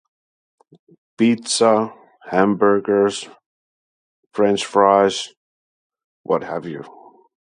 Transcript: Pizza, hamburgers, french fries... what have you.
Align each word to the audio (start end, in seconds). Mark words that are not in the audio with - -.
Pizza, 1.15 1.93
hamburgers, 2.25 3.29
french 4.33 4.65
fries... 4.65 5.35
what 6.23 6.41
have 6.43 6.65
you. 6.65 6.83